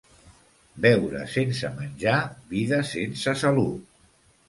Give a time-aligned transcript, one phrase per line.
[0.85, 2.17] Beure sense menjar,
[2.57, 3.91] vida sense salut.